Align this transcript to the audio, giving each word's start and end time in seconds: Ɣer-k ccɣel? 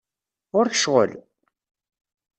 Ɣer-k 0.55 0.73
ccɣel? 0.79 1.11